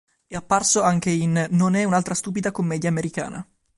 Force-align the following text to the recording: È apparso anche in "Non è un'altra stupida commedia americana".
È 0.25 0.33
apparso 0.35 0.81
anche 0.81 1.11
in 1.11 1.45
"Non 1.51 1.75
è 1.75 1.83
un'altra 1.83 2.15
stupida 2.15 2.49
commedia 2.49 2.89
americana". 2.89 3.47